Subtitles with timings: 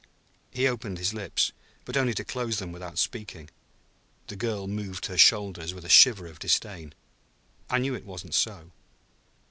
[0.49, 1.51] He opened his lips,
[1.85, 3.51] but only to close them without speaking.
[4.29, 6.95] The girl moved her shoulders with a shiver of disdain.
[7.69, 8.71] "I knew it wasn't so."